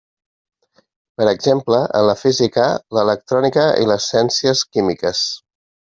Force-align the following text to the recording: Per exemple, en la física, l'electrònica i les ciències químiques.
Per 1.19 1.27
exemple, 1.33 1.81
en 2.01 2.07
la 2.09 2.17
física, 2.23 2.65
l'electrònica 2.99 3.67
i 3.85 3.89
les 3.95 4.11
ciències 4.15 4.69
químiques. 4.75 5.27